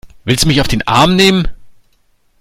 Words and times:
Willst 0.23 0.45
du 0.45 0.47
mich 0.47 0.59
auf 0.59 0.67
den 0.67 0.87
Arm 0.87 1.15
nehmen? 1.15 1.47